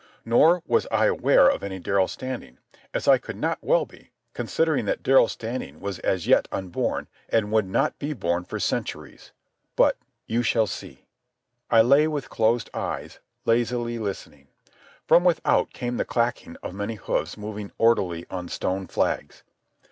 [0.25, 5.03] Nor was I aware of any Darrell Standing—as I could not well be, considering that
[5.03, 9.31] Darrell Standing was as yet unborn and would not be born for centuries.
[9.75, 11.05] But you shall see.
[11.69, 14.47] I lay with closed eyes, lazily listening.
[15.05, 19.43] From without came the clacking of many hoofs moving orderly on stone flags.